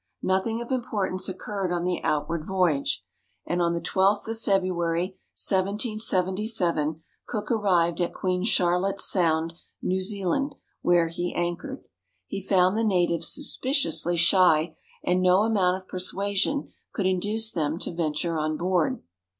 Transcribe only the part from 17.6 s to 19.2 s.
to venture on board.